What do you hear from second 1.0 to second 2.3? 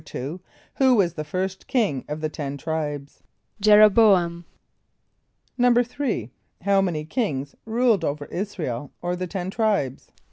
the first king of the